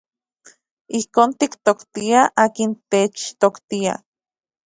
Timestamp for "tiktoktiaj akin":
1.39-2.71